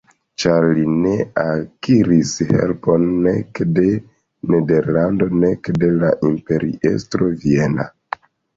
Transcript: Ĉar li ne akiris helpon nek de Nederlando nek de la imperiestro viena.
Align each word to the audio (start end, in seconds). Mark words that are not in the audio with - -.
Ĉar 0.43 0.65
li 0.77 0.85
ne 1.01 1.11
akiris 1.41 2.31
helpon 2.53 3.05
nek 3.27 3.61
de 3.77 3.85
Nederlando 4.55 5.29
nek 5.47 5.73
de 5.85 5.93
la 6.01 6.13
imperiestro 6.33 7.33
viena. 7.47 7.91